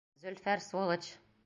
[0.23, 1.11] Зөлфәр, сволочь!